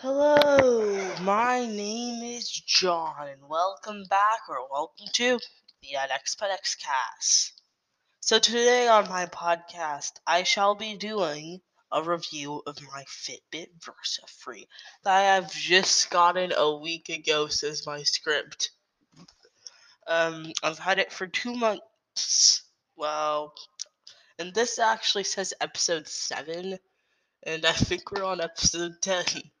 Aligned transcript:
Hello, 0.00 1.12
my 1.22 1.66
name 1.66 2.22
is 2.22 2.48
John, 2.48 3.26
and 3.26 3.48
welcome 3.48 4.04
back 4.08 4.42
or 4.48 4.68
welcome 4.70 5.08
to 5.14 5.40
the 5.82 5.96
X 5.96 6.36
cast. 6.76 7.60
So, 8.20 8.38
today 8.38 8.86
on 8.86 9.08
my 9.08 9.26
podcast, 9.26 10.12
I 10.24 10.44
shall 10.44 10.76
be 10.76 10.96
doing 10.96 11.62
a 11.90 12.00
review 12.00 12.62
of 12.64 12.80
my 12.80 13.02
Fitbit 13.08 13.70
Versa 13.84 14.22
3 14.28 14.68
that 15.02 15.16
I 15.16 15.34
have 15.34 15.50
just 15.50 16.10
gotten 16.10 16.52
a 16.56 16.76
week 16.76 17.08
ago, 17.08 17.48
says 17.48 17.84
my 17.84 18.04
script. 18.04 18.70
Um, 20.06 20.52
I've 20.62 20.78
had 20.78 21.00
it 21.00 21.12
for 21.12 21.26
two 21.26 21.54
months. 21.54 22.62
Well, 22.94 23.52
and 24.38 24.54
this 24.54 24.78
actually 24.78 25.24
says 25.24 25.54
episode 25.60 26.06
7, 26.06 26.78
and 27.42 27.66
I 27.66 27.72
think 27.72 28.12
we're 28.12 28.22
on 28.22 28.40
episode 28.40 28.92
10. 29.02 29.24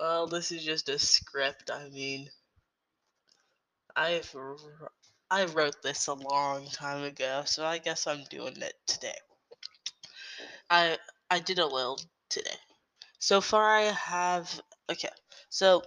Well, 0.00 0.26
this 0.26 0.52
is 0.52 0.64
just 0.64 0.88
a 0.88 0.98
script. 0.98 1.70
I 1.72 1.88
mean, 1.88 2.30
I've 3.96 4.34
I 5.30 5.44
wrote 5.46 5.82
this 5.82 6.06
a 6.06 6.14
long 6.14 6.66
time 6.70 7.02
ago, 7.04 7.42
so 7.46 7.66
I 7.66 7.78
guess 7.78 8.06
I'm 8.06 8.24
doing 8.30 8.56
it 8.62 8.74
today. 8.86 9.18
I 10.70 10.98
I 11.30 11.40
did 11.40 11.58
a 11.58 11.66
little 11.66 12.00
today. 12.28 12.56
So 13.18 13.40
far, 13.40 13.76
I 13.76 13.82
have 13.92 14.60
okay. 14.90 15.10
So 15.50 15.82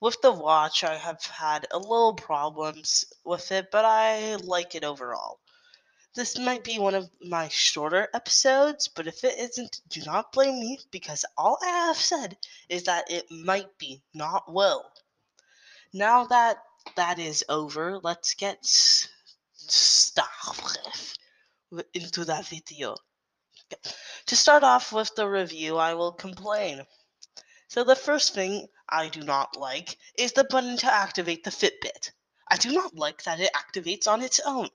with 0.00 0.20
the 0.22 0.32
watch, 0.32 0.84
I 0.84 0.96
have 0.96 1.22
had 1.24 1.66
a 1.72 1.78
little 1.78 2.14
problems 2.14 3.04
with 3.24 3.50
it, 3.52 3.70
but 3.72 3.84
I 3.84 4.36
like 4.36 4.74
it 4.74 4.84
overall. 4.84 5.40
This 6.16 6.38
might 6.38 6.64
be 6.64 6.78
one 6.78 6.94
of 6.94 7.10
my 7.20 7.48
shorter 7.48 8.08
episodes, 8.14 8.88
but 8.88 9.06
if 9.06 9.22
it 9.22 9.38
isn't, 9.38 9.82
do 9.90 10.00
not 10.00 10.32
blame 10.32 10.58
me 10.58 10.80
because 10.90 11.26
all 11.36 11.58
I 11.60 11.66
have 11.66 11.98
said 11.98 12.38
is 12.70 12.84
that 12.84 13.10
it 13.10 13.30
might 13.30 13.76
be, 13.76 14.00
not 14.14 14.50
will. 14.50 14.90
Now 15.92 16.24
that 16.24 16.56
that 16.94 17.18
is 17.18 17.44
over, 17.50 17.98
let's 18.02 18.32
get 18.32 18.64
started 18.64 19.18
into 21.92 22.24
that 22.24 22.46
video. 22.46 22.96
To 24.24 24.36
start 24.36 24.62
off 24.62 24.94
with 24.94 25.14
the 25.16 25.28
review, 25.28 25.76
I 25.76 25.92
will 25.92 26.12
complain. 26.12 26.86
So 27.68 27.84
the 27.84 27.94
first 27.94 28.32
thing 28.32 28.68
I 28.88 29.10
do 29.10 29.20
not 29.20 29.58
like 29.58 29.98
is 30.16 30.32
the 30.32 30.44
button 30.44 30.78
to 30.78 30.90
activate 30.90 31.44
the 31.44 31.50
Fitbit. 31.50 32.12
I 32.48 32.56
do 32.56 32.72
not 32.72 32.94
like 32.94 33.24
that 33.24 33.38
it 33.38 33.52
activates 33.52 34.08
on 34.08 34.22
its 34.22 34.40
own 34.40 34.70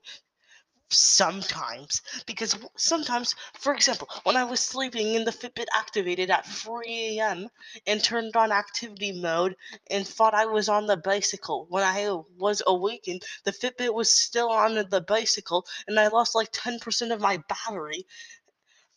sometimes 0.92 2.02
because 2.26 2.56
sometimes 2.76 3.34
for 3.54 3.72
example 3.74 4.08
when 4.24 4.36
i 4.36 4.44
was 4.44 4.60
sleeping 4.60 5.16
and 5.16 5.26
the 5.26 5.32
fitbit 5.32 5.66
activated 5.74 6.30
at 6.30 6.46
3 6.46 7.18
a.m 7.18 7.48
and 7.86 8.02
turned 8.02 8.36
on 8.36 8.52
activity 8.52 9.12
mode 9.12 9.56
and 9.90 10.06
thought 10.06 10.34
i 10.34 10.44
was 10.46 10.68
on 10.68 10.86
the 10.86 10.96
bicycle 10.96 11.66
when 11.70 11.82
i 11.82 12.10
was 12.38 12.62
awakened 12.66 13.22
the 13.44 13.52
fitbit 13.52 13.94
was 13.94 14.10
still 14.10 14.50
on 14.50 14.74
the 14.74 15.00
bicycle 15.00 15.66
and 15.86 15.98
i 15.98 16.08
lost 16.08 16.34
like 16.34 16.52
10% 16.52 17.12
of 17.12 17.20
my 17.20 17.38
battery. 17.48 18.06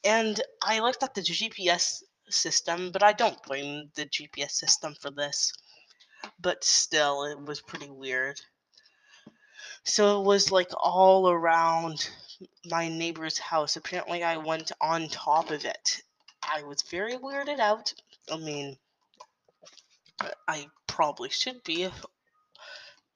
And 0.03 0.41
i 0.63 0.79
looked 0.79 1.03
at 1.03 1.13
the 1.13 1.21
gps 1.21 2.03
system 2.29 2.91
but 2.91 3.03
i 3.03 3.13
don't 3.13 3.41
blame 3.43 3.91
the 3.95 4.05
gps 4.05 4.51
system 4.51 4.95
for 4.95 5.11
this. 5.11 5.53
But 6.39 6.63
still 6.63 7.23
it 7.25 7.39
was 7.39 7.61
pretty 7.61 7.89
weird 7.89 8.39
so 9.85 10.19
it 10.19 10.25
was 10.25 10.51
like 10.51 10.71
all 10.75 11.29
around 11.29 12.09
my 12.65 12.89
neighbor's 12.89 13.37
house. 13.37 13.75
Apparently, 13.75 14.23
I 14.23 14.37
went 14.37 14.71
on 14.81 15.07
top 15.07 15.51
of 15.51 15.63
it. 15.63 16.01
I 16.43 16.63
was 16.63 16.81
very 16.81 17.13
weirded 17.13 17.59
out. 17.59 17.93
I 18.31 18.37
mean, 18.37 18.77
uh, 20.19 20.29
I 20.47 20.67
probably 20.87 21.29
should 21.29 21.63
be. 21.63 21.87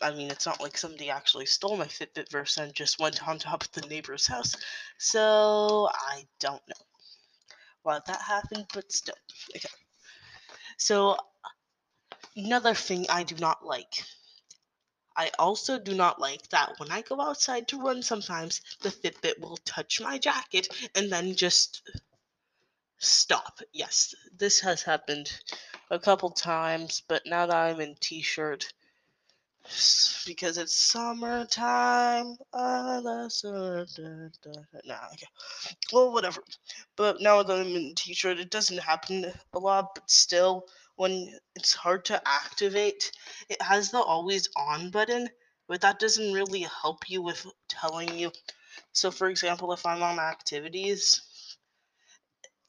I 0.01 0.11
mean, 0.11 0.29
it's 0.31 0.45
not 0.45 0.61
like 0.61 0.77
somebody 0.77 1.09
actually 1.09 1.47
stole 1.47 1.75
my 1.75 1.85
Fitbit 1.85 2.31
Versa 2.31 2.63
and 2.63 2.73
just 2.73 2.99
went 2.99 3.27
on 3.27 3.39
top 3.39 3.63
of 3.63 3.71
the 3.73 3.87
neighbor's 3.87 4.27
house. 4.27 4.55
So 4.97 5.89
I 5.93 6.25
don't 6.39 6.61
know 6.67 6.85
why 7.81 7.99
that 8.05 8.21
happened, 8.21 8.67
but 8.73 8.91
still. 8.91 9.15
Okay. 9.55 9.67
So 10.77 11.17
another 12.35 12.75
thing 12.75 13.07
I 13.09 13.23
do 13.23 13.35
not 13.35 13.65
like 13.65 14.03
I 15.15 15.31
also 15.37 15.79
do 15.79 15.95
not 15.95 16.19
like 16.19 16.47
that 16.49 16.79
when 16.79 16.91
I 16.91 17.01
go 17.01 17.19
outside 17.19 17.67
to 17.69 17.81
run 17.81 18.03
sometimes, 18.03 18.61
the 18.81 18.89
Fitbit 18.89 19.39
will 19.39 19.57
touch 19.65 20.01
my 20.01 20.17
jacket 20.17 20.67
and 20.95 21.11
then 21.11 21.35
just 21.35 21.81
stop. 22.99 23.59
Yes, 23.73 24.13
this 24.37 24.59
has 24.61 24.83
happened 24.83 25.31
a 25.89 25.99
couple 25.99 26.29
times, 26.29 27.01
but 27.07 27.23
now 27.25 27.45
that 27.45 27.55
I'm 27.55 27.81
in 27.81 27.95
t 27.95 28.21
shirt, 28.21 28.71
because 30.25 30.57
it's 30.57 30.75
summertime. 30.75 32.37
Uh, 32.53 33.01
nah, 33.03 33.27
okay. 35.13 35.27
Well, 35.91 36.11
whatever. 36.11 36.41
But 36.95 37.21
now 37.21 37.43
that 37.43 37.59
I'm 37.59 37.75
in 37.75 37.95
t 37.95 38.13
shirt, 38.13 38.39
it 38.39 38.49
doesn't 38.49 38.79
happen 38.79 39.31
a 39.53 39.59
lot, 39.59 39.95
but 39.95 40.09
still 40.09 40.65
when 40.99 41.33
it's 41.55 41.73
hard 41.73 42.03
to 42.03 42.21
activate, 42.27 43.13
it 43.47 43.61
has 43.61 43.89
the 43.89 44.01
always 44.01 44.49
on 44.57 44.91
button, 44.91 45.29
but 45.65 45.79
that 45.79 45.97
doesn't 45.97 46.33
really 46.33 46.67
help 46.81 47.09
you 47.09 47.21
with 47.21 47.47
telling 47.69 48.13
you. 48.17 48.29
So, 48.91 49.09
for 49.09 49.29
example, 49.29 49.71
if 49.71 49.85
I'm 49.85 50.03
on 50.03 50.19
activities, 50.19 51.21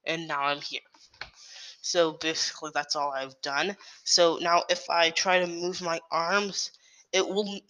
and 0.07 0.29
now 0.29 0.43
I'm 0.43 0.61
here. 0.61 0.83
So 1.81 2.13
basically, 2.13 2.73
that's 2.75 2.95
all 2.97 3.13
I've 3.13 3.41
done. 3.43 3.77
So 4.05 4.39
now, 4.41 4.65
if 4.69 4.91
I 4.91 5.11
try 5.11 5.41
to 5.41 5.47
move 5.47 5.81
my 5.81 6.01
arms, 6.11 6.73
it 7.13 7.27
will, 7.27 7.61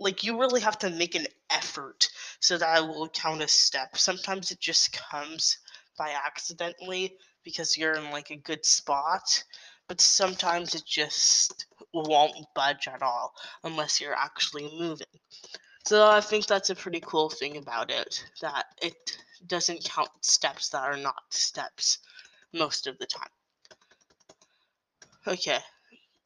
like, 0.00 0.24
you 0.24 0.40
really 0.40 0.62
have 0.62 0.78
to 0.80 0.90
make 0.90 1.14
an 1.14 1.26
effort 1.50 2.08
so 2.40 2.58
that 2.58 2.68
I 2.68 2.80
will 2.80 3.08
count 3.08 3.42
a 3.42 3.48
step. 3.48 3.96
Sometimes 3.96 4.50
it 4.50 4.58
just 4.60 4.92
comes 4.92 5.58
by 5.98 6.14
accidentally 6.26 7.16
because 7.44 7.76
you're 7.76 7.94
in, 7.94 8.10
like, 8.10 8.30
a 8.30 8.36
good 8.36 8.64
spot 8.64 9.44
but 9.88 10.00
sometimes 10.00 10.74
it 10.74 10.84
just 10.84 11.66
won't 12.02 12.46
budge 12.54 12.88
at 12.88 13.02
all 13.02 13.34
unless 13.64 14.00
you're 14.00 14.14
actually 14.14 14.70
moving. 14.78 15.06
So 15.86 16.08
I 16.08 16.20
think 16.20 16.46
that's 16.46 16.70
a 16.70 16.74
pretty 16.74 17.00
cool 17.00 17.30
thing 17.30 17.56
about 17.56 17.90
it 17.90 18.24
that 18.40 18.66
it 18.82 19.18
doesn't 19.46 19.84
count 19.84 20.10
steps 20.22 20.70
that 20.70 20.82
are 20.82 20.96
not 20.96 21.22
steps 21.30 21.98
most 22.52 22.86
of 22.86 22.98
the 22.98 23.06
time. 23.06 23.30
Okay. 25.26 25.58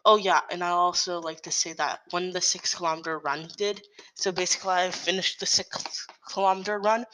Oh 0.05 0.17
yeah, 0.17 0.41
and 0.51 0.65
I 0.65 0.71
also 0.71 1.21
like 1.21 1.43
to 1.43 1.51
say 1.51 1.75
that 1.75 2.01
when 2.11 2.31
the 2.31 2.41
six 2.41 2.75
kilometer 2.75 3.19
run 3.19 3.49
did, 3.59 3.87
so 4.15 4.33
basically 4.33 4.73
I 4.73 4.91
finished 4.91 5.41
the 5.41 5.47
six 5.47 6.07
kilometer 6.27 6.79
run. 6.79 7.05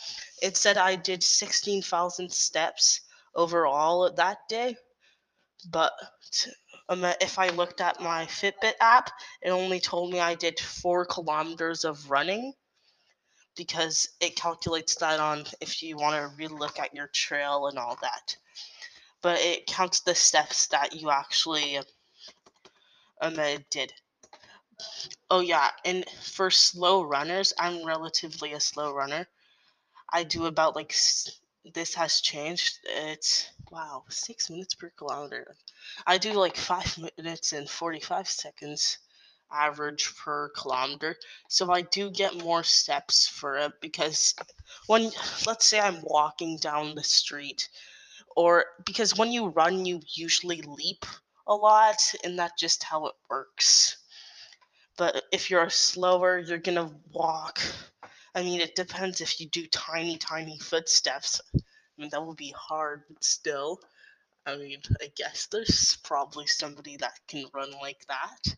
It 0.40 0.56
said 0.56 0.76
I 0.76 0.94
did 0.94 1.22
sixteen 1.24 1.82
thousand 1.82 2.32
steps 2.32 3.00
overall 3.34 4.12
that 4.12 4.38
day, 4.48 4.76
but 5.68 5.92
um, 6.88 7.04
if 7.20 7.38
I 7.38 7.48
looked 7.48 7.80
at 7.80 8.00
my 8.00 8.26
Fitbit 8.26 8.74
app, 8.80 9.10
it 9.42 9.50
only 9.50 9.80
told 9.80 10.12
me 10.12 10.20
I 10.20 10.34
did 10.34 10.58
four 10.60 11.04
kilometers 11.04 11.84
of 11.84 12.10
running 12.10 12.52
because 13.56 14.08
it 14.20 14.36
calculates 14.36 14.94
that 14.96 15.18
on 15.18 15.44
if 15.60 15.82
you 15.82 15.96
want 15.96 16.14
to 16.14 16.42
relook 16.42 16.78
at 16.78 16.94
your 16.94 17.08
trail 17.08 17.66
and 17.66 17.78
all 17.78 17.98
that. 18.02 18.36
But 19.22 19.40
it 19.40 19.66
counts 19.66 20.00
the 20.00 20.14
steps 20.14 20.68
that 20.68 20.94
you 20.94 21.10
actually 21.10 21.80
um, 23.20 23.38
did. 23.70 23.92
Oh 25.30 25.40
yeah, 25.40 25.70
and 25.84 26.04
for 26.22 26.50
slow 26.50 27.02
runners, 27.02 27.52
I'm 27.58 27.84
relatively 27.84 28.52
a 28.52 28.60
slow 28.60 28.92
runner. 28.92 29.26
I 30.12 30.22
do 30.22 30.46
about 30.46 30.76
like 30.76 30.94
this 31.74 31.94
has 31.94 32.20
changed. 32.20 32.78
It's 32.84 33.50
wow, 33.70 34.04
six 34.08 34.50
minutes 34.50 34.74
per 34.74 34.90
kilometer. 34.90 35.56
I 36.06 36.18
do 36.18 36.32
like 36.32 36.56
five 36.56 36.98
minutes 37.18 37.52
and 37.52 37.68
forty-five 37.68 38.28
seconds 38.28 38.98
average 39.52 40.14
per 40.16 40.50
kilometer. 40.50 41.16
So 41.48 41.70
I 41.72 41.82
do 41.82 42.10
get 42.10 42.42
more 42.42 42.62
steps 42.62 43.28
for 43.28 43.56
it 43.56 43.72
because 43.80 44.34
when 44.86 45.10
let's 45.46 45.66
say 45.66 45.80
I'm 45.80 46.00
walking 46.02 46.58
down 46.58 46.94
the 46.94 47.04
street 47.04 47.68
or 48.36 48.64
because 48.84 49.16
when 49.16 49.32
you 49.32 49.48
run 49.48 49.86
you 49.86 50.00
usually 50.14 50.62
leap 50.62 51.06
a 51.46 51.54
lot 51.54 51.96
and 52.24 52.38
that's 52.38 52.60
just 52.60 52.82
how 52.82 53.06
it 53.06 53.14
works. 53.30 53.98
But 54.96 55.24
if 55.30 55.50
you're 55.50 55.68
slower, 55.70 56.38
you're 56.38 56.58
to 56.76 56.90
walk. 57.12 57.60
I 58.36 58.42
mean, 58.42 58.60
it 58.60 58.74
depends 58.76 59.22
if 59.22 59.40
you 59.40 59.48
do 59.48 59.66
tiny 59.66 60.18
tiny 60.18 60.58
footsteps. 60.58 61.40
I 61.56 61.60
mean, 61.96 62.10
that 62.10 62.24
would 62.24 62.36
be 62.36 62.54
hard, 62.56 63.04
but 63.08 63.24
still. 63.24 63.80
I 64.44 64.56
mean, 64.56 64.82
I 65.00 65.10
guess 65.16 65.46
there's 65.46 65.96
probably 66.04 66.46
somebody 66.46 66.98
that 66.98 67.18
can 67.28 67.46
run 67.54 67.72
like 67.80 68.06
that. 68.08 68.56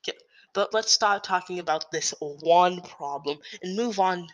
Okay, 0.00 0.16
but 0.54 0.72
let's 0.72 0.92
stop 0.92 1.22
talking 1.22 1.58
about 1.58 1.90
this 1.92 2.14
one 2.20 2.80
problem 2.80 3.38
and 3.62 3.76
move 3.76 4.00
on. 4.00 4.26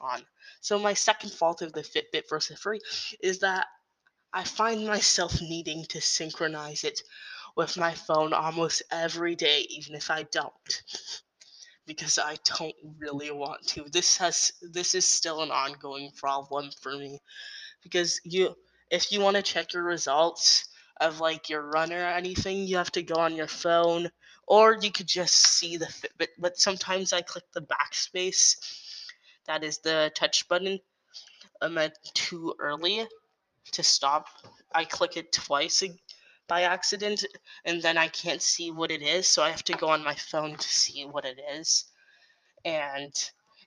On. 0.00 0.22
So 0.60 0.78
my 0.78 0.94
second 0.94 1.32
fault 1.32 1.62
of 1.62 1.72
the 1.72 1.82
Fitbit 1.82 2.28
Versa 2.28 2.54
3 2.56 2.80
is 3.20 3.40
that 3.40 3.66
I 4.32 4.44
find 4.44 4.86
myself 4.86 5.40
needing 5.40 5.84
to 5.86 6.00
synchronize 6.00 6.84
it 6.84 7.02
with 7.56 7.76
my 7.76 7.94
phone 7.94 8.32
almost 8.32 8.82
every 8.92 9.34
day, 9.34 9.66
even 9.70 9.94
if 9.94 10.10
I 10.10 10.24
don't, 10.24 10.82
because 11.86 12.18
I 12.18 12.36
don't 12.58 12.74
really 12.98 13.30
want 13.30 13.66
to. 13.68 13.84
This 13.90 14.16
has 14.18 14.52
this 14.62 14.94
is 14.94 15.06
still 15.06 15.42
an 15.42 15.50
ongoing 15.50 16.10
problem 16.16 16.70
for 16.80 16.92
me 16.92 17.20
because 17.82 18.20
you 18.24 18.54
if 18.90 19.12
you 19.12 19.20
want 19.20 19.36
to 19.36 19.42
check 19.42 19.72
your 19.72 19.82
results 19.82 20.68
of 21.00 21.20
like 21.20 21.48
your 21.48 21.62
run 21.62 21.92
or 21.92 22.06
anything, 22.06 22.58
you 22.58 22.76
have 22.76 22.92
to 22.92 23.02
go 23.02 23.16
on 23.16 23.36
your 23.36 23.48
phone 23.48 24.10
or 24.46 24.76
you 24.80 24.90
could 24.90 25.06
just 25.08 25.34
see 25.34 25.76
the 25.76 25.86
Fitbit. 25.86 26.28
But 26.38 26.58
sometimes 26.58 27.12
I 27.12 27.22
click 27.22 27.44
the 27.52 27.62
backspace, 27.62 28.56
that 29.46 29.64
is 29.64 29.78
the 29.78 30.12
touch 30.14 30.48
button, 30.48 30.78
um, 31.62 31.78
too 32.14 32.54
early 32.58 33.06
to 33.72 33.82
stop. 33.82 34.26
I 34.74 34.84
click 34.84 35.16
it 35.16 35.32
twice 35.32 35.82
by 36.48 36.62
accident, 36.62 37.24
and 37.64 37.80
then 37.82 37.96
I 37.96 38.08
can't 38.08 38.42
see 38.42 38.70
what 38.70 38.90
it 38.90 39.02
is, 39.02 39.26
so 39.26 39.42
I 39.42 39.50
have 39.50 39.64
to 39.64 39.72
go 39.74 39.88
on 39.88 40.04
my 40.04 40.14
phone 40.14 40.56
to 40.56 40.68
see 40.68 41.04
what 41.04 41.24
it 41.24 41.38
is. 41.56 41.84
And 42.64 43.12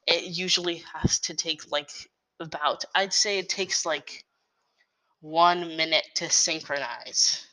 it 0.06 0.38
usually 0.38 0.84
has 0.94 1.20
to 1.22 1.34
take 1.34 1.72
like 1.72 1.90
about, 2.40 2.86
I'd 2.96 3.14
say 3.14 3.40
it 3.40 3.50
takes 3.50 3.86
like 3.86 4.24
one 5.22 5.76
minute 5.76 6.08
to 6.16 6.30
synchronize. 6.30 7.46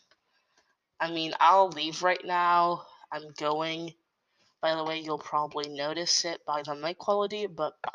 I 1.01 1.11
mean, 1.11 1.33
I'll 1.41 1.69
leave 1.69 2.03
right 2.03 2.25
now. 2.25 2.83
I'm 3.13 3.33
going. 3.39 3.93
By 4.63 4.75
the 4.75 4.85
way, 4.85 5.01
you'll 5.01 5.19
probably 5.19 5.69
notice 5.69 6.25
it 6.25 6.41
by 6.47 6.63
the 6.63 6.75
mic 6.75 6.99
quality, 6.99 7.47
but 7.47 7.75
bye. 7.83 7.91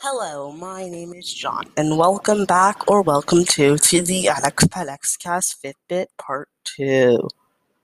Hello, 0.00 0.52
my 0.52 0.88
name 0.88 1.14
is 1.14 1.32
John, 1.32 1.64
and 1.76 1.96
welcome 1.96 2.44
back 2.44 2.86
or 2.86 3.00
welcome 3.00 3.46
to 3.46 3.78
to 3.78 4.02
the 4.02 4.28
Alex 4.28 4.64
Palex 4.64 5.18
Cast 5.18 5.62
Fitbit 5.62 6.08
Part 6.18 6.50
2. 6.64 7.26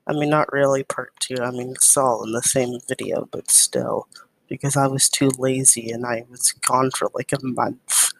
I 0.06 0.12
mean, 0.12 0.29
not 0.29 0.53
really 0.53 0.85
Part 0.85 1.12
2, 1.20 1.37
I 1.43 1.50
mean, 1.50 1.70
it's 1.70 1.97
all 1.97 2.23
in 2.25 2.32
the 2.32 2.43
same 2.43 2.79
video, 2.87 3.26
but 3.32 3.50
still, 3.50 4.09
because 4.47 4.76
I 4.76 4.88
was 4.88 5.09
too 5.09 5.31
lazy 5.38 5.91
and 5.91 6.05
I 6.05 6.25
was 6.31 6.53
gone 6.53 6.91
for 6.91 7.09
like 7.14 7.32
a 7.32 7.43
month 7.43 8.11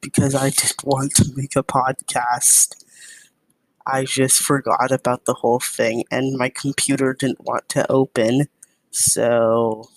because 0.00 0.34
I 0.34 0.50
didn't 0.50 0.84
want 0.84 1.14
to 1.14 1.30
make 1.36 1.54
a 1.54 1.62
podcast. 1.62 2.84
I 3.86 4.04
just 4.04 4.40
forgot 4.40 4.90
about 4.90 5.26
the 5.26 5.34
whole 5.34 5.60
thing, 5.60 6.04
and 6.10 6.36
my 6.36 6.48
computer 6.48 7.14
didn't 7.14 7.44
want 7.44 7.68
to 7.70 7.90
open. 7.90 8.48
So, 8.90 9.88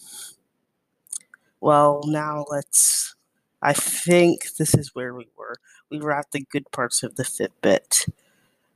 well, 1.60 2.04
now 2.06 2.46
let's. 2.50 3.16
I 3.62 3.74
think 3.74 4.56
this 4.56 4.74
is 4.74 4.96
where 4.96 5.14
we 5.14 5.28
were. 5.38 5.56
We 5.90 6.00
were 6.00 6.14
at 6.14 6.32
the 6.32 6.42
good 6.42 6.72
parts 6.72 7.04
of 7.04 7.16
the 7.16 7.24
Fitbit. 7.24 8.10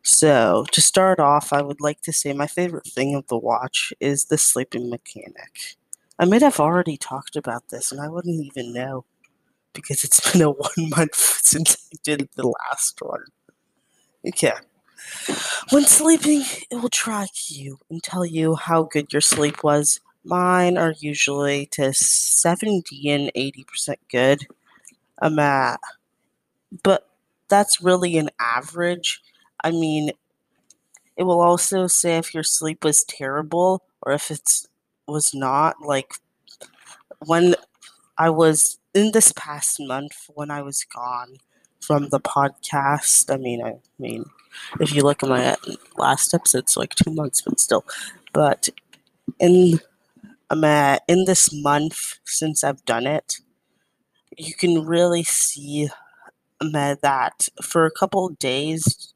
So, 0.04 0.66
to 0.72 0.82
start 0.82 1.20
off, 1.20 1.52
I 1.52 1.64
would 1.64 1.82
like 1.82 2.02
to 2.02 2.14
say 2.14 2.32
my 2.32 2.46
favorite 2.46 2.86
thing 2.86 3.16
of 3.16 3.26
the 3.28 3.38
watch 3.38 3.92
is 4.00 4.26
the 4.26 4.38
sleeping 4.38 4.90
mechanic. 4.90 5.78
I 6.20 6.26
might 6.26 6.44
have 6.44 6.60
already 6.60 6.96
talked 6.96 7.36
about 7.36 7.70
this, 7.70 7.92
and 7.92 8.00
I 8.00 8.08
wouldn't 8.08 8.46
even 8.46 8.72
know 8.72 9.06
because 9.74 10.04
it's 10.04 10.32
been 10.32 10.42
a 10.42 10.52
one 10.52 10.90
month 10.96 11.16
since 11.44 11.76
I 11.92 11.98
did 12.04 12.30
the 12.36 12.48
last 12.48 13.02
one. 13.02 13.26
Okay. 14.28 14.54
When 15.72 15.86
sleeping, 15.86 16.44
it 16.72 16.76
will 16.78 16.90
track 16.90 17.30
you 17.48 17.80
and 17.90 18.02
tell 18.02 18.26
you 18.26 18.56
how 18.56 18.84
good 18.84 19.12
your 19.12 19.22
sleep 19.22 19.64
was. 19.64 20.00
Mine 20.24 20.78
are 20.78 20.96
usually 21.00 21.68
to 21.68 21.94
70 21.94 23.10
and 23.10 23.32
80% 23.36 23.96
good. 24.10 24.48
I'm 25.22 25.40
at, 25.40 25.80
but 26.84 27.08
that's 27.48 27.82
really 27.82 28.18
an 28.18 28.30
average. 28.40 29.22
I 29.64 29.72
mean, 29.72 30.12
it 31.18 31.24
will 31.24 31.42
also 31.42 31.88
say 31.88 32.18
if 32.18 32.34
your 32.34 32.44
sleep 32.44 32.84
was 32.84 33.04
terrible 33.04 33.84
or 34.02 34.14
if 34.14 34.30
it 34.32 34.42
was 35.08 35.34
not. 35.34 35.82
Like 35.82 36.14
when 37.26 37.56
I 38.18 38.30
was 38.30 38.80
in 38.94 39.12
this 39.14 39.34
past 39.34 39.78
month 39.80 40.30
when 40.36 40.52
I 40.52 40.64
was 40.64 40.86
gone 40.86 41.38
from 41.82 42.10
the 42.10 42.20
podcast. 42.20 43.34
I 43.34 43.38
mean, 43.38 43.64
I 43.64 43.76
mean, 44.00 44.26
if 44.80 44.94
you 44.94 45.04
look 45.04 45.24
at 45.24 45.30
my 45.30 45.56
last 45.98 46.34
episode, 46.34 46.60
it's 46.60 46.78
like 46.78 46.96
two 46.96 47.12
months, 47.14 47.42
but 47.42 47.60
still. 47.60 47.86
But 48.34 48.70
in 49.40 49.80
um, 50.50 50.64
uh, 50.64 51.00
in 51.08 51.26
this 51.26 51.50
month 51.54 52.20
since 52.26 52.64
I've 52.64 52.86
done 52.86 53.08
it, 53.08 53.38
you 54.38 54.54
can 54.54 54.86
really 54.86 55.24
see 55.24 55.90
that 56.62 57.48
for 57.62 57.86
a 57.86 57.92
couple 57.92 58.30
days 58.30 59.14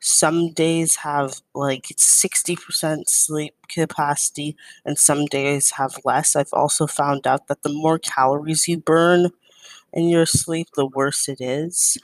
some 0.00 0.52
days 0.52 0.96
have 0.96 1.40
like 1.54 1.84
60% 1.96 3.08
sleep 3.08 3.54
capacity 3.68 4.56
and 4.84 4.98
some 4.98 5.26
days 5.26 5.70
have 5.72 5.96
less. 6.04 6.34
I've 6.34 6.52
also 6.52 6.88
found 6.88 7.24
out 7.26 7.46
that 7.46 7.62
the 7.62 7.72
more 7.72 8.00
calories 8.00 8.66
you 8.66 8.78
burn 8.78 9.30
in 9.92 10.08
your 10.08 10.26
sleep, 10.26 10.68
the 10.76 10.86
worse 10.86 11.28
it 11.28 11.40
is. 11.40 11.98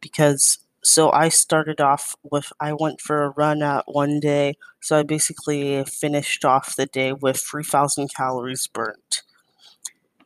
Because 0.00 0.58
so 0.82 1.10
I 1.12 1.28
started 1.28 1.80
off 1.80 2.16
with 2.22 2.52
I 2.60 2.72
went 2.72 3.00
for 3.00 3.24
a 3.24 3.30
run 3.30 3.62
at 3.62 3.84
one 3.88 4.20
day, 4.20 4.54
so 4.80 4.98
I 4.98 5.02
basically 5.02 5.84
finished 5.84 6.44
off 6.44 6.76
the 6.76 6.86
day 6.86 7.12
with 7.12 7.38
3,000 7.38 8.14
calories 8.14 8.66
burnt. 8.66 9.22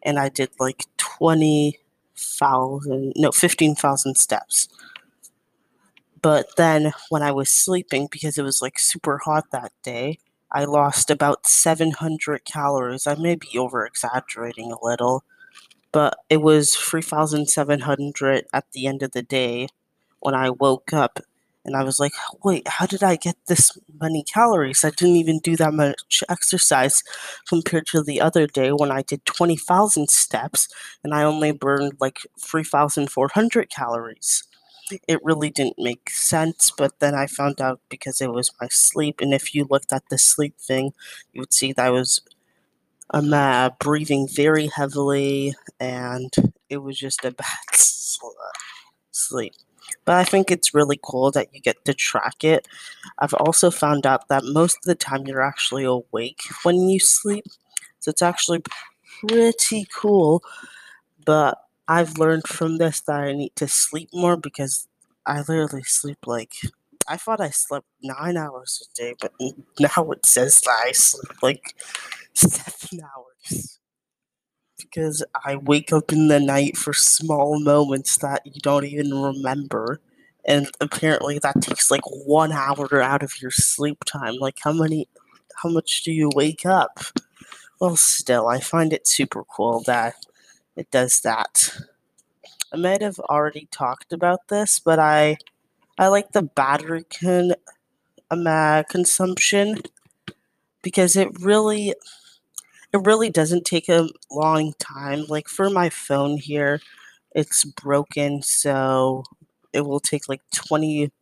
And 0.02 0.18
I 0.18 0.28
did 0.28 0.50
like 0.58 0.84
20,000, 0.96 3.12
no, 3.16 3.32
15,000 3.32 4.16
steps. 4.16 4.68
But 6.20 6.56
then 6.56 6.92
when 7.10 7.22
I 7.22 7.32
was 7.32 7.50
sleeping, 7.50 8.08
because 8.10 8.38
it 8.38 8.42
was 8.42 8.60
like 8.62 8.78
super 8.78 9.18
hot 9.18 9.50
that 9.52 9.72
day, 9.82 10.18
I 10.50 10.64
lost 10.64 11.10
about 11.10 11.46
700 11.46 12.44
calories. 12.44 13.06
I 13.06 13.14
may 13.14 13.36
be 13.36 13.58
over 13.58 13.86
exaggerating 13.86 14.72
a 14.72 14.84
little, 14.84 15.24
but 15.92 16.18
it 16.30 16.38
was 16.38 16.76
3,700 16.76 18.46
at 18.52 18.70
the 18.72 18.86
end 18.86 19.02
of 19.02 19.12
the 19.12 19.22
day 19.22 19.68
when 20.20 20.34
I 20.34 20.50
woke 20.50 20.92
up. 20.92 21.20
And 21.68 21.76
I 21.76 21.84
was 21.84 22.00
like, 22.00 22.12
wait, 22.42 22.66
how 22.66 22.86
did 22.86 23.02
I 23.02 23.16
get 23.16 23.36
this 23.46 23.70
many 24.00 24.24
calories? 24.24 24.84
I 24.84 24.90
didn't 24.90 25.16
even 25.16 25.38
do 25.40 25.54
that 25.56 25.74
much 25.74 26.24
exercise 26.28 27.02
compared 27.48 27.86
to 27.88 28.02
the 28.02 28.20
other 28.20 28.46
day 28.46 28.70
when 28.70 28.90
I 28.90 29.02
did 29.02 29.24
20,000 29.26 30.08
steps 30.10 30.68
and 31.04 31.14
I 31.14 31.24
only 31.24 31.52
burned 31.52 31.92
like 32.00 32.20
3,400 32.40 33.70
calories. 33.70 34.44
it 35.06 35.20
really 35.24 35.50
didn't 35.50 35.78
make 35.78 36.08
sense, 36.10 36.72
but 36.76 36.98
then 37.00 37.14
I 37.14 37.26
found 37.26 37.60
out 37.60 37.80
because 37.90 38.20
it 38.22 38.32
was 38.32 38.50
my 38.60 38.68
sleep. 38.70 39.20
And 39.20 39.34
if 39.34 39.54
you 39.54 39.66
looked 39.70 39.92
at 39.92 40.04
the 40.10 40.18
sleep 40.18 40.56
thing, 40.58 40.92
you 41.32 41.42
would 41.42 41.52
see 41.52 41.72
that 41.74 41.86
I 41.86 41.90
was 41.90 42.22
um, 43.10 43.32
uh, 43.32 43.70
breathing 43.80 44.28
very 44.28 44.66
heavily, 44.68 45.54
and 45.80 46.32
it 46.68 46.78
was 46.78 46.98
just 46.98 47.24
a 47.24 47.30
bad 47.32 47.46
sleep. 49.12 49.54
But 50.04 50.16
I 50.16 50.24
think 50.24 50.50
it's 50.50 50.74
really 50.74 50.98
cool 51.02 51.30
that 51.32 51.48
you 51.54 51.60
get 51.60 51.84
to 51.84 51.94
track 51.94 52.44
it. 52.44 52.68
I've 53.18 53.34
also 53.34 53.70
found 53.70 54.06
out 54.06 54.28
that 54.28 54.44
most 54.44 54.78
of 54.78 54.82
the 54.84 54.94
time 54.94 55.26
you're 55.26 55.42
actually 55.42 55.84
awake 55.84 56.40
when 56.62 56.88
you 56.88 57.00
sleep, 57.00 57.44
so 58.00 58.10
it's 58.10 58.22
actually 58.22 58.62
pretty 59.26 59.86
cool. 59.94 60.42
But 61.24 61.58
I've 61.88 62.18
learned 62.18 62.46
from 62.46 62.78
this 62.78 63.00
that 63.02 63.20
I 63.20 63.32
need 63.32 63.56
to 63.56 63.68
sleep 63.68 64.10
more 64.12 64.36
because 64.36 64.88
I 65.26 65.40
literally 65.40 65.82
sleep 65.84 66.18
like 66.26 66.52
I 67.08 67.16
thought 67.16 67.40
I 67.40 67.50
slept 67.50 67.86
nine 68.02 68.36
hours 68.36 68.82
a 68.82 68.94
day, 69.00 69.14
but 69.20 69.32
now 69.80 70.10
it 70.12 70.26
says 70.26 70.60
that 70.62 70.76
I 70.86 70.92
sleep 70.92 71.42
like 71.42 71.74
seven 72.34 73.00
hours. 73.02 73.78
Because 74.80 75.24
I 75.44 75.56
wake 75.56 75.92
up 75.92 76.12
in 76.12 76.28
the 76.28 76.38
night 76.40 76.76
for 76.76 76.92
small 76.92 77.60
moments 77.60 78.16
that 78.18 78.42
you 78.46 78.60
don't 78.62 78.84
even 78.84 79.12
remember. 79.12 80.00
And 80.44 80.68
apparently 80.80 81.38
that 81.40 81.60
takes 81.60 81.90
like 81.90 82.04
one 82.06 82.52
hour 82.52 83.02
out 83.02 83.22
of 83.22 83.40
your 83.42 83.50
sleep 83.50 84.04
time. 84.04 84.36
Like 84.36 84.58
how 84.62 84.72
many 84.72 85.08
how 85.62 85.68
much 85.70 86.02
do 86.04 86.12
you 86.12 86.30
wake 86.34 86.64
up? 86.64 87.00
Well 87.80 87.96
still 87.96 88.48
I 88.48 88.60
find 88.60 88.92
it 88.92 89.08
super 89.08 89.44
cool 89.44 89.82
that 89.86 90.14
it 90.76 90.90
does 90.90 91.20
that. 91.22 91.76
I 92.72 92.76
might 92.76 93.02
have 93.02 93.18
already 93.20 93.68
talked 93.70 94.12
about 94.12 94.48
this, 94.48 94.78
but 94.80 94.98
I 94.98 95.38
I 95.98 96.08
like 96.08 96.32
the 96.32 96.42
battery 96.42 97.04
con 97.04 97.54
um, 98.30 98.46
uh, 98.46 98.84
consumption 98.90 99.80
because 100.82 101.16
it 101.16 101.28
really 101.40 101.94
it 102.92 103.06
really 103.06 103.30
doesn't 103.30 103.64
take 103.64 103.88
a 103.88 104.08
long 104.30 104.72
time. 104.78 105.24
Like 105.28 105.48
for 105.48 105.70
my 105.70 105.90
phone 105.90 106.38
here, 106.38 106.80
it's 107.34 107.64
broken, 107.64 108.42
so 108.42 109.24
it 109.72 109.82
will 109.82 110.00
take 110.00 110.28
like 110.28 110.42
20 110.54 111.12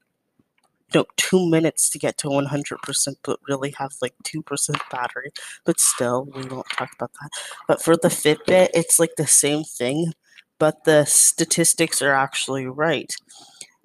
no, 0.94 1.04
two 1.16 1.48
minutes 1.50 1.90
to 1.90 1.98
get 1.98 2.16
to 2.18 2.28
100%, 2.28 3.16
but 3.24 3.40
really 3.48 3.74
have 3.78 3.92
like 4.00 4.14
2% 4.22 4.80
battery. 4.90 5.30
But 5.64 5.80
still, 5.80 6.26
we 6.34 6.44
won't 6.46 6.68
talk 6.70 6.90
about 6.94 7.10
that. 7.20 7.30
But 7.66 7.82
for 7.82 7.96
the 7.96 8.08
Fitbit, 8.08 8.68
it's 8.72 8.98
like 8.98 9.16
the 9.16 9.26
same 9.26 9.64
thing, 9.64 10.12
but 10.58 10.84
the 10.84 11.04
statistics 11.04 12.00
are 12.02 12.12
actually 12.12 12.66
right. 12.66 13.12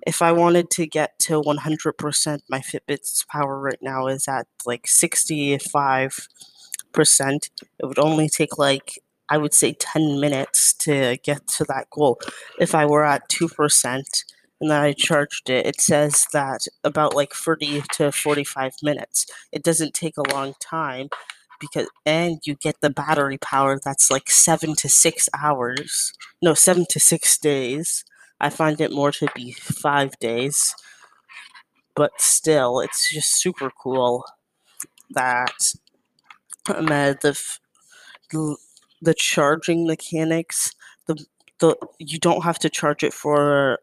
If 0.05 0.21
I 0.21 0.31
wanted 0.31 0.69
to 0.71 0.87
get 0.87 1.17
to 1.21 1.41
100%, 1.41 2.39
my 2.49 2.59
Fitbit's 2.59 3.25
power 3.31 3.59
right 3.59 3.79
now 3.81 4.07
is 4.07 4.27
at 4.27 4.47
like 4.65 4.85
65%. 4.85 6.27
It 7.79 7.85
would 7.85 7.99
only 7.99 8.29
take 8.29 8.57
like 8.57 8.99
I 9.29 9.37
would 9.37 9.53
say 9.53 9.73
10 9.73 10.19
minutes 10.19 10.73
to 10.85 11.17
get 11.23 11.47
to 11.57 11.63
that 11.65 11.89
goal. 11.89 12.19
If 12.59 12.75
I 12.75 12.85
were 12.85 13.05
at 13.05 13.29
2%, 13.29 14.25
and 14.59 14.69
then 14.69 14.81
I 14.81 14.91
charged 14.93 15.49
it, 15.49 15.65
it 15.65 15.81
says 15.81 16.25
that 16.33 16.67
about 16.83 17.15
like 17.15 17.33
30 17.33 17.83
to 17.93 18.11
45 18.11 18.73
minutes. 18.83 19.25
It 19.51 19.63
doesn't 19.63 19.93
take 19.93 20.17
a 20.17 20.33
long 20.33 20.53
time 20.59 21.09
because 21.59 21.87
and 22.05 22.39
you 22.45 22.55
get 22.55 22.81
the 22.81 22.89
battery 22.89 23.37
power 23.37 23.79
that's 23.83 24.11
like 24.11 24.29
7 24.29 24.75
to 24.75 24.89
6 24.89 25.29
hours. 25.41 26.13
No, 26.41 26.53
7 26.53 26.85
to 26.89 26.99
6 26.99 27.37
days. 27.39 28.03
I 28.39 28.49
find 28.49 28.81
it 28.81 28.91
more 28.91 29.11
to 29.13 29.27
be 29.35 29.53
5 29.53 30.19
days. 30.19 30.75
But 31.95 32.19
still, 32.21 32.79
it's 32.81 33.09
just 33.09 33.35
super 33.41 33.71
cool 33.71 34.25
that 35.11 35.73
uh, 36.67 37.13
the, 37.21 37.37
the 39.01 39.13
charging 39.13 39.87
mechanics 39.87 40.73
the 41.07 41.25
the 41.59 41.75
you 41.99 42.19
don't 42.19 42.43
have 42.43 42.59
to 42.59 42.69
charge 42.69 43.03
it 43.03 43.13
for 43.13 43.79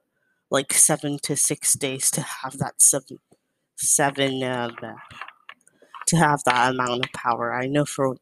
like 0.51 0.73
seven 0.73 1.19
to 1.23 1.37
six 1.37 1.75
days 1.75 2.11
to 2.11 2.21
have 2.21 2.59
that 2.59 2.81
seven 2.81 3.19
seven 3.77 4.43
um, 4.43 4.77
to 6.07 6.17
have 6.17 6.43
that 6.45 6.73
amount 6.73 7.05
of 7.05 7.13
power. 7.13 7.55
I 7.55 7.67
know 7.67 7.85
for 7.85 8.17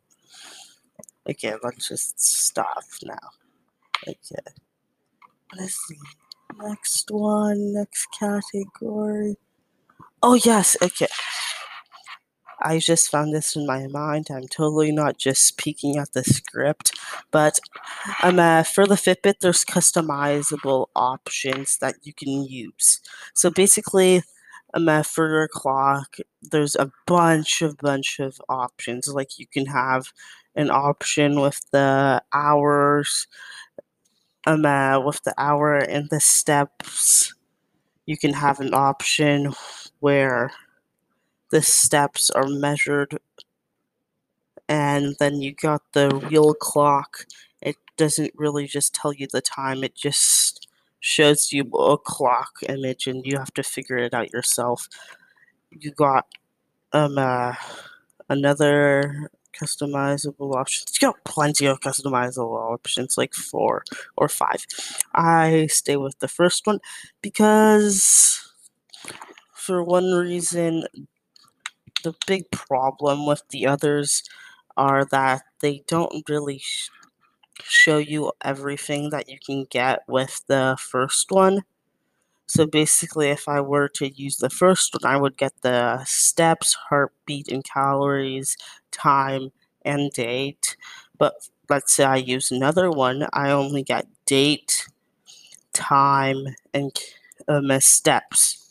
okay, 1.28 1.54
let's 1.62 1.88
just 1.88 2.20
stop 2.20 2.84
now. 3.02 3.30
Okay. 4.06 4.42
Let's 5.56 5.76
see. 5.86 5.96
Next 6.60 7.10
one, 7.10 7.74
next 7.74 8.06
category. 8.18 9.36
Oh 10.22 10.34
yes, 10.34 10.76
okay. 10.82 11.08
I 12.66 12.80
just 12.80 13.10
found 13.10 13.32
this 13.32 13.54
in 13.54 13.66
my 13.66 13.86
mind. 13.86 14.26
I'm 14.30 14.48
totally 14.48 14.90
not 14.92 15.18
just 15.18 15.56
peeking 15.56 15.98
at 15.98 16.12
the 16.12 16.24
script, 16.24 16.98
but 17.30 17.60
um, 18.22 18.38
uh, 18.40 18.64
for 18.64 18.86
the 18.86 18.96
Fitbit, 18.96 19.34
there's 19.40 19.64
customizable 19.64 20.88
options 20.96 21.78
that 21.78 21.94
you 22.02 22.12
can 22.12 22.44
use. 22.44 23.00
So 23.34 23.50
basically, 23.50 24.22
um, 24.74 24.88
uh, 24.88 25.02
for 25.04 25.28
your 25.28 25.48
clock, 25.48 26.16
there's 26.42 26.74
a 26.74 26.90
bunch 27.06 27.62
of 27.62 27.76
bunch 27.78 28.18
of 28.18 28.40
options. 28.48 29.08
Like 29.08 29.38
you 29.38 29.46
can 29.46 29.66
have 29.66 30.12
an 30.56 30.70
option 30.70 31.40
with 31.40 31.60
the 31.70 32.22
hours, 32.32 33.28
um, 34.46 34.64
uh, 34.64 35.00
with 35.00 35.22
the 35.24 35.34
hour 35.38 35.76
and 35.76 36.08
the 36.10 36.20
steps. 36.20 37.34
You 38.06 38.16
can 38.16 38.32
have 38.34 38.60
an 38.60 38.74
option 38.74 39.52
where 40.00 40.52
the 41.56 41.62
steps 41.62 42.28
are 42.30 42.46
measured 42.48 43.18
and 44.68 45.16
then 45.18 45.40
you 45.40 45.52
got 45.52 45.82
the 45.92 46.08
real 46.30 46.54
clock. 46.54 47.26
It 47.60 47.76
doesn't 47.96 48.32
really 48.36 48.66
just 48.66 48.94
tell 48.94 49.12
you 49.12 49.26
the 49.30 49.40
time 49.40 49.84
it 49.84 49.94
just 49.94 50.66
shows 51.00 51.52
you 51.52 51.62
a 51.72 51.98
clock 51.98 52.58
image 52.68 53.06
and 53.06 53.24
you 53.24 53.38
have 53.38 53.54
to 53.54 53.62
figure 53.62 53.98
it 53.98 54.14
out 54.14 54.32
yourself. 54.32 54.88
You 55.70 55.92
got 55.92 56.26
um 56.92 57.18
uh, 57.18 57.54
another 58.28 59.30
customizable 59.54 60.54
options 60.54 60.92
you 61.00 61.08
got 61.08 61.24
plenty 61.24 61.66
of 61.66 61.80
customizable 61.80 62.72
options 62.74 63.18
like 63.18 63.34
four 63.34 63.84
or 64.16 64.28
five. 64.28 64.66
I 65.14 65.66
stay 65.68 65.96
with 65.96 66.18
the 66.20 66.28
first 66.28 66.66
one 66.66 66.80
because 67.22 68.52
for 69.54 69.82
one 69.82 70.12
reason 70.12 70.84
the 72.02 72.14
big 72.26 72.50
problem 72.50 73.26
with 73.26 73.42
the 73.50 73.66
others 73.66 74.22
are 74.76 75.04
that 75.06 75.42
they 75.60 75.82
don't 75.86 76.28
really 76.28 76.58
sh- 76.58 76.90
show 77.62 77.98
you 77.98 78.32
everything 78.42 79.10
that 79.10 79.28
you 79.28 79.38
can 79.44 79.66
get 79.70 80.00
with 80.08 80.42
the 80.48 80.76
first 80.80 81.30
one. 81.32 81.62
So 82.46 82.66
basically, 82.66 83.28
if 83.30 83.48
I 83.48 83.60
were 83.60 83.88
to 83.90 84.08
use 84.08 84.36
the 84.38 84.50
first 84.50 84.94
one, 84.94 85.10
I 85.10 85.16
would 85.16 85.36
get 85.36 85.52
the 85.62 86.04
steps, 86.04 86.74
heartbeat, 86.90 87.48
and 87.48 87.64
calories, 87.64 88.56
time, 88.92 89.52
and 89.84 90.12
date. 90.12 90.76
But 91.18 91.48
let's 91.68 91.92
say 91.92 92.04
I 92.04 92.16
use 92.16 92.50
another 92.52 92.90
one, 92.90 93.26
I 93.32 93.50
only 93.50 93.82
get 93.82 94.06
date, 94.26 94.86
time, 95.72 96.46
and 96.74 96.92
um, 97.48 97.80
steps 97.80 98.65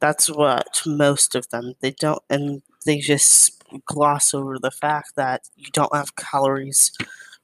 that's 0.00 0.28
what 0.28 0.82
most 0.86 1.34
of 1.34 1.48
them 1.50 1.74
they 1.80 1.90
don't 1.92 2.22
and 2.30 2.62
they 2.84 2.98
just 2.98 3.62
gloss 3.86 4.32
over 4.34 4.58
the 4.58 4.70
fact 4.70 5.12
that 5.16 5.48
you 5.56 5.66
don't 5.72 5.94
have 5.94 6.16
calories 6.16 6.92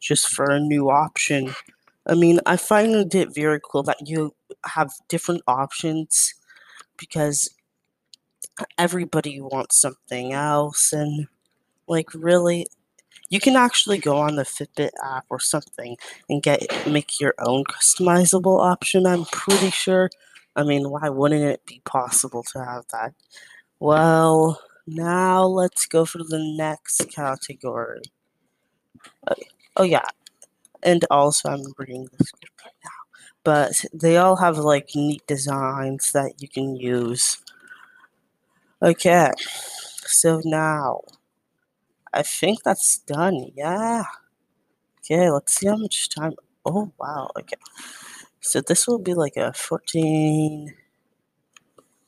just 0.01 0.29
for 0.29 0.51
a 0.51 0.61
new 0.61 0.91
option 0.91 1.55
i 2.07 2.15
mean 2.15 2.41
i 2.47 2.57
find 2.57 3.15
it 3.15 3.35
very 3.35 3.61
cool 3.65 3.83
that 3.83 4.07
you 4.07 4.35
have 4.67 4.93
different 5.09 5.43
options 5.47 6.35
because 6.97 7.49
everybody 8.79 9.41
wants 9.41 9.81
something 9.81 10.33
else 10.33 10.93
and 10.93 11.27
like 11.89 12.13
really 12.15 12.67
you 13.33 13.41
can 13.41 13.57
actually 13.57 13.97
go 13.97 14.19
on 14.19 14.37
the 14.37 14.43
Fitbit 14.43 14.91
app 15.03 15.25
or 15.31 15.41
something 15.41 15.97
and 16.29 16.43
get 16.43 16.61
make 16.87 17.19
your 17.19 17.35
own 17.39 17.65
customizable 17.65 18.61
option. 18.61 19.07
I'm 19.07 19.25
pretty 19.25 19.71
sure 19.71 20.11
I 20.57 20.65
mean, 20.65 20.91
why 20.91 21.09
wouldn't 21.09 21.45
it 21.45 21.67
be 21.67 21.81
possible 21.85 22.43
to 22.53 22.65
have 22.65 22.85
that? 22.93 23.15
Well, 23.81 24.61
now 24.87 25.45
let's 25.45 25.87
go 25.87 26.05
for 26.05 26.19
the 26.19 26.39
next 26.57 27.09
category. 27.11 28.03
Okay. 29.31 29.49
Oh, 29.77 29.85
yeah. 29.85 30.05
And 30.83 31.05
also, 31.11 31.49
I'm 31.49 31.65
reading 31.79 32.09
the 32.19 32.25
script 32.25 32.61
right 32.65 32.75
now. 32.85 32.91
But 33.45 33.85
they 33.95 34.17
all 34.19 34.37
have 34.37 34.59
like 34.59 34.91
neat 34.95 35.27
designs 35.27 36.13
that 36.13 36.35
you 36.41 36.49
can 36.49 36.77
use. 36.77 37.39
Okay. 38.83 39.31
So 40.05 40.43
now, 40.45 41.01
I 42.13 42.23
think 42.23 42.63
that's 42.63 42.99
done. 42.99 43.51
Yeah. 43.57 44.05
Okay, 44.99 45.31
let's 45.31 45.55
see 45.55 45.67
how 45.67 45.77
much 45.77 46.09
time. 46.11 46.35
Oh, 46.65 46.93
wow. 46.99 47.31
Okay. 47.39 47.57
So 48.43 48.61
this 48.61 48.87
will 48.89 48.99
be 48.99 49.15
like 49.15 49.37
a 49.37 49.53
14, 49.53 50.75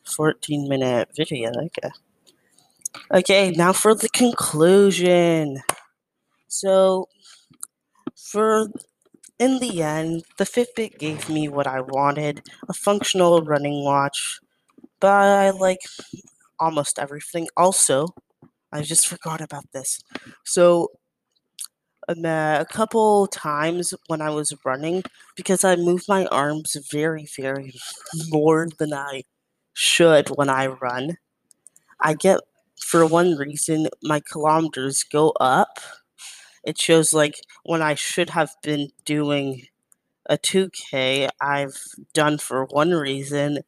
14 0.04 0.68
minute 0.68 1.08
video. 1.16 1.50
Okay. 1.50 1.90
Okay, 3.12 3.50
now 3.52 3.72
for 3.72 3.94
the 3.94 4.08
conclusion. 4.08 5.62
So, 6.48 7.08
for 8.16 8.68
in 9.38 9.58
the 9.60 9.82
end, 9.82 10.24
the 10.38 10.44
Fitbit 10.44 10.98
gave 10.98 11.28
me 11.28 11.48
what 11.48 11.66
I 11.66 11.80
wanted 11.80 12.42
a 12.68 12.72
functional 12.72 13.42
running 13.42 13.84
watch, 13.84 14.40
but 15.00 15.10
I 15.10 15.50
like 15.50 15.80
almost 16.58 16.98
everything. 16.98 17.48
Also, 17.56 18.08
I 18.72 18.82
just 18.82 19.06
forgot 19.06 19.40
about 19.40 19.66
this. 19.72 20.00
So, 20.44 20.90
a 22.08 22.66
couple 22.70 23.26
times 23.28 23.94
when 24.08 24.20
I 24.20 24.30
was 24.30 24.54
running, 24.64 25.02
because 25.36 25.64
I 25.64 25.76
move 25.76 26.04
my 26.08 26.26
arms 26.26 26.76
very, 26.92 27.26
very 27.36 27.74
more 28.30 28.68
than 28.78 28.92
I 28.94 29.24
should 29.74 30.28
when 30.30 30.48
I 30.50 30.66
run, 30.68 31.18
I 32.00 32.14
get, 32.14 32.40
for 32.80 33.06
one 33.06 33.36
reason, 33.36 33.88
my 34.02 34.20
kilometers 34.20 35.04
go 35.04 35.30
up. 35.40 35.80
It 36.64 36.78
shows 36.78 37.12
like 37.12 37.36
when 37.64 37.82
I 37.82 37.94
should 37.94 38.30
have 38.30 38.52
been 38.62 38.90
doing 39.04 39.66
a 40.26 40.38
2K, 40.38 41.28
I've 41.40 41.78
done 42.14 42.38
for 42.38 42.66
one 42.66 42.92
reason 42.92 43.60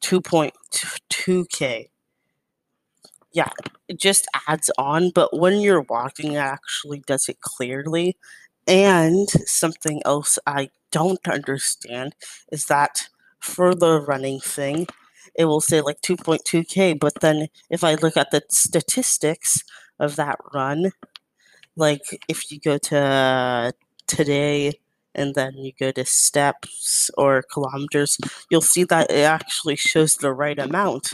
2.2K 0.00 1.88
yeah, 3.36 3.50
it 3.86 4.00
just 4.00 4.26
adds 4.48 4.70
on. 4.78 5.10
But 5.10 5.38
when 5.38 5.60
you're 5.60 5.82
walking, 5.82 6.32
it 6.32 6.38
actually 6.38 7.00
does 7.00 7.28
it 7.28 7.40
clearly. 7.42 8.16
And 8.66 9.28
something 9.44 10.00
else 10.06 10.38
I 10.46 10.70
don't 10.90 11.28
understand 11.28 12.14
is 12.50 12.64
that 12.66 13.08
for 13.38 13.74
the 13.74 14.00
running 14.00 14.40
thing, 14.40 14.86
it 15.38 15.44
will 15.44 15.60
say 15.60 15.82
like 15.82 16.00
2.2k. 16.00 16.98
But 16.98 17.20
then 17.20 17.48
if 17.68 17.84
I 17.84 17.94
look 17.96 18.16
at 18.16 18.30
the 18.30 18.42
statistics 18.48 19.62
of 20.00 20.16
that 20.16 20.38
run, 20.54 20.92
like 21.76 22.02
if 22.28 22.50
you 22.50 22.58
go 22.58 22.78
to 22.78 23.74
today 24.06 24.72
and 25.14 25.34
then 25.34 25.58
you 25.58 25.72
go 25.78 25.90
to 25.92 26.06
steps 26.06 27.10
or 27.18 27.42
kilometers, 27.52 28.16
you'll 28.50 28.62
see 28.62 28.84
that 28.84 29.10
it 29.10 29.24
actually 29.24 29.76
shows 29.76 30.14
the 30.14 30.32
right 30.32 30.58
amount 30.58 31.12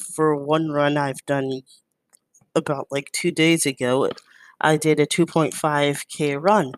for 0.00 0.36
one 0.36 0.70
run 0.70 0.96
I've 0.96 1.24
done 1.26 1.62
about 2.54 2.88
like 2.90 3.10
two 3.12 3.30
days 3.30 3.66
ago, 3.66 4.10
I 4.60 4.76
did 4.76 5.00
a 5.00 5.06
2.5k 5.06 6.36
run, 6.36 6.72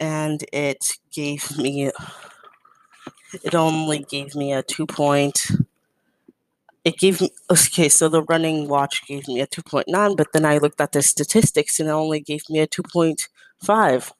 and 0.00 0.44
it 0.52 0.98
gave 1.12 1.58
me 1.58 1.90
it 3.42 3.54
only 3.54 4.00
gave 4.00 4.34
me 4.34 4.52
a 4.52 4.62
2 4.62 4.86
point 4.86 5.46
it 6.84 6.96
gave 6.98 7.20
me 7.20 7.30
okay 7.50 7.88
so 7.88 8.08
the 8.08 8.22
running 8.24 8.68
watch 8.68 9.06
gave 9.06 9.26
me 9.28 9.40
a 9.40 9.46
2.9 9.46 10.16
but 10.16 10.32
then 10.32 10.44
i 10.44 10.58
looked 10.58 10.80
at 10.80 10.92
the 10.92 11.02
statistics 11.02 11.78
and 11.80 11.88
it 11.88 11.92
only 11.92 12.20
gave 12.20 12.42
me 12.48 12.58
a 12.60 12.66
2.5 12.66 14.12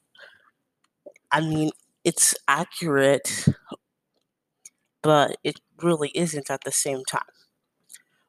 i 1.31 1.39
mean 1.41 1.69
it's 2.03 2.35
accurate 2.47 3.45
but 5.03 5.37
it 5.43 5.59
really 5.81 6.09
isn't 6.15 6.49
at 6.49 6.63
the 6.63 6.71
same 6.71 7.03
time 7.05 7.21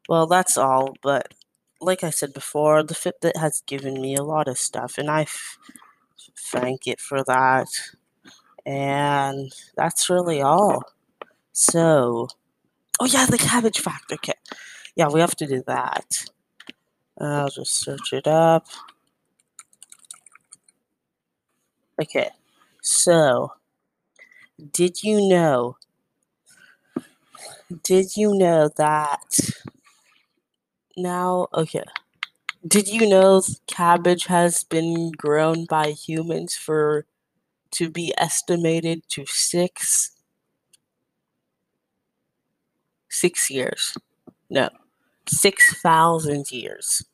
well, 0.09 0.27
that's 0.27 0.57
all, 0.57 0.95
but 1.03 1.35
like 1.81 2.05
I 2.05 2.11
said 2.11 2.33
before, 2.33 2.83
the 2.83 2.95
Fitbit 2.95 3.37
has 3.37 3.63
given 3.67 4.01
me 4.01 4.15
a 4.17 4.23
lot 4.23 4.49
of 4.49 4.59
stuff, 4.59 4.99
and 4.99 5.11
I 5.11 5.23
f- 5.23 5.59
thank 6.53 6.87
it 6.87 7.01
for 7.01 7.25
that. 7.25 7.69
And 8.65 9.53
that's 9.77 10.09
really 10.09 10.41
all. 10.41 10.85
So, 11.53 12.29
oh 13.01 13.07
yeah, 13.07 13.27
the 13.27 13.39
cabbage 13.39 13.81
factor 13.81 14.17
kit. 14.17 14.39
Yeah, 14.97 15.09
we 15.09 15.21
have 15.21 15.37
to 15.37 15.47
do 15.47 15.63
that. 15.67 16.27
I'll 17.19 17.49
just 17.51 17.75
search 17.79 18.13
it 18.13 18.27
up. 18.27 18.67
Okay, 22.01 22.31
so 22.83 23.53
did 24.73 25.03
you 25.03 25.29
know? 25.29 25.77
Did 27.83 28.17
you 28.17 28.35
know 28.35 28.69
that 28.77 29.52
now, 30.97 31.49
okay. 31.55 31.85
Did 32.67 32.89
you 32.89 33.09
know 33.09 33.43
cabbage 33.67 34.27
has 34.27 34.65
been 34.65 35.13
grown 35.13 35.67
by 35.67 35.91
humans 35.93 36.55
for 36.57 37.07
to 37.73 37.91
be 37.91 38.15
estimated 38.19 39.03
to 39.11 39.25
six 39.27 40.13
six 43.11 43.51
years? 43.51 43.97
No, 44.51 44.69
six 45.29 45.81
thousand 45.83 46.51
years. 46.53 47.05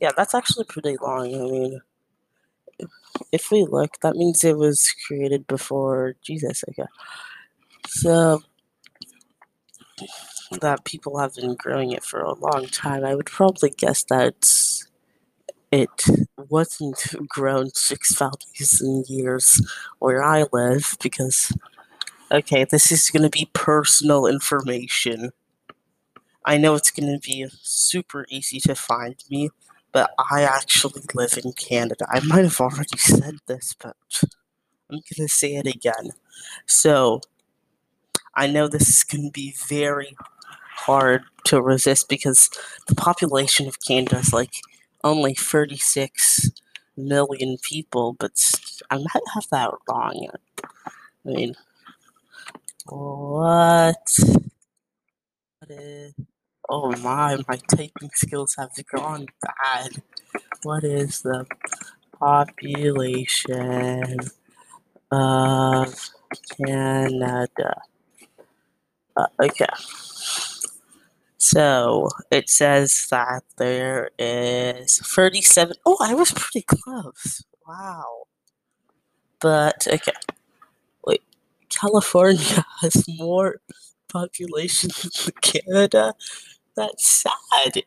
Yeah, 0.00 0.10
that's 0.16 0.34
actually 0.34 0.64
pretty 0.64 0.96
long. 1.02 1.34
I 1.34 1.38
mean, 1.38 1.80
if 3.32 3.50
we 3.50 3.64
look, 3.64 3.98
that 4.02 4.16
means 4.16 4.44
it 4.44 4.56
was 4.56 4.92
created 5.06 5.46
before 5.46 6.14
Jesus. 6.22 6.64
Okay, 6.68 6.88
so 7.88 8.42
that 10.50 10.84
people 10.84 11.18
have 11.18 11.34
been 11.34 11.54
growing 11.54 11.92
it 11.92 12.02
for 12.02 12.20
a 12.20 12.34
long 12.34 12.66
time, 12.66 13.04
I 13.04 13.14
would 13.14 13.26
probably 13.26 13.70
guess 13.70 14.04
that 14.04 14.84
it 15.70 16.04
wasn't 16.48 17.14
grown 17.28 17.70
6,000 17.74 19.04
years 19.08 19.62
where 20.00 20.22
I 20.22 20.46
live 20.52 20.96
because, 21.00 21.52
okay, 22.32 22.64
this 22.64 22.90
is 22.90 23.10
going 23.10 23.22
to 23.22 23.30
be 23.30 23.48
personal 23.52 24.26
information. 24.26 25.30
I 26.44 26.56
know 26.56 26.74
it's 26.74 26.90
going 26.90 27.12
to 27.12 27.20
be 27.20 27.46
super 27.62 28.26
easy 28.28 28.58
to 28.60 28.74
find 28.74 29.22
me, 29.30 29.50
but 29.92 30.10
I 30.18 30.42
actually 30.42 31.02
live 31.14 31.38
in 31.42 31.52
Canada. 31.52 32.06
I 32.10 32.20
might 32.20 32.44
have 32.44 32.60
already 32.60 32.96
said 32.96 33.36
this, 33.46 33.76
but 33.80 33.96
I'm 34.90 34.96
going 34.96 35.02
to 35.16 35.28
say 35.28 35.54
it 35.54 35.66
again. 35.66 36.10
So, 36.66 37.20
I 38.34 38.46
know 38.46 38.68
this 38.68 38.88
is 38.88 39.04
going 39.04 39.24
to 39.24 39.30
be 39.30 39.54
very 39.68 40.16
hard 40.86 41.22
to 41.44 41.60
resist 41.60 42.08
because 42.08 42.48
the 42.88 42.94
population 42.94 43.68
of 43.68 43.80
Canada 43.80 44.18
is 44.18 44.32
like 44.32 44.52
only 45.04 45.34
36 45.34 46.50
million 46.96 47.56
people, 47.62 48.14
but 48.18 48.32
I 48.90 48.98
might 48.98 49.28
have 49.34 49.46
that 49.50 49.70
wrong. 49.88 50.28
I 51.26 51.28
mean, 51.28 51.54
what? 52.86 54.18
is, 55.68 56.14
oh 56.68 56.90
my, 56.98 57.36
my 57.48 57.56
typing 57.68 58.10
skills 58.14 58.54
have 58.58 58.70
gone 58.92 59.26
bad. 59.42 60.02
What 60.62 60.84
is 60.84 61.22
the 61.22 61.46
population 62.18 64.18
of 65.10 66.10
Canada? 66.56 67.82
Uh, 69.16 69.26
okay. 69.42 69.66
So 71.40 72.10
it 72.30 72.50
says 72.50 73.08
that 73.10 73.44
there 73.56 74.10
is 74.18 74.98
37. 75.00 75.76
Oh, 75.86 75.96
I 76.00 76.14
was 76.14 76.32
pretty 76.32 76.62
close. 76.66 77.42
Wow. 77.66 78.24
But, 79.40 79.88
okay. 79.90 80.12
Wait. 81.06 81.22
California 81.70 82.64
has 82.82 83.04
more 83.18 83.56
population 84.12 84.90
than 85.24 85.34
Canada? 85.40 86.14
That's 86.76 87.10
sad. 87.10 87.84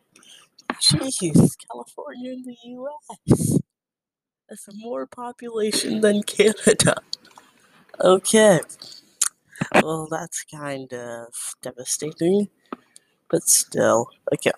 Jeez, 0.73 1.57
California 1.71 2.31
in 2.33 2.43
the 2.43 2.57
US 2.63 3.59
has 4.49 4.69
more 4.75 5.05
population 5.07 6.01
than 6.01 6.23
Canada. 6.23 6.95
Okay. 8.01 8.61
Well, 9.81 10.07
that's 10.09 10.43
kind 10.43 10.91
of 10.93 11.33
devastating 11.61 12.49
but 13.33 13.49
still. 13.49 14.07
Okay. 14.31 14.53